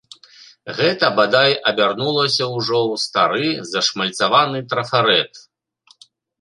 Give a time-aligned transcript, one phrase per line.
[0.77, 5.33] Гэта бадай абярнулася ўжо ў стары зашмальцаваны трафарэт.